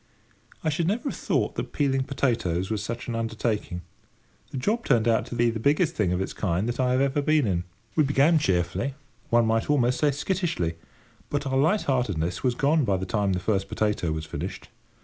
I 0.63 0.69
should 0.69 0.87
never 0.87 1.09
have 1.09 1.15
thought 1.15 1.53
that 1.53 1.73
peeling 1.73 2.05
potatoes 2.05 2.71
was 2.71 2.81
such 2.83 3.07
an 3.07 3.13
undertaking. 3.13 3.81
The 4.49 4.57
job 4.57 4.83
turned 4.83 5.07
out 5.07 5.27
to 5.27 5.35
be 5.35 5.51
the 5.51 5.59
biggest 5.59 5.93
thing 5.93 6.11
of 6.11 6.19
its 6.19 6.33
kind 6.33 6.67
that 6.67 6.79
I 6.79 6.93
had 6.93 7.01
ever 7.01 7.21
been 7.21 7.45
in. 7.45 7.65
We 7.95 8.03
began 8.03 8.39
cheerfully, 8.39 8.95
one 9.29 9.45
might 9.45 9.69
almost 9.69 9.99
say 9.99 10.09
skittishly, 10.09 10.73
but 11.29 11.45
our 11.45 11.55
light 11.55 11.83
heartedness 11.83 12.41
was 12.41 12.55
gone 12.55 12.83
by 12.83 12.97
the 12.97 13.05
time 13.05 13.33
the 13.33 13.39
first 13.39 13.69
potato 13.69 14.11
was 14.11 14.25
finished. 14.25 14.69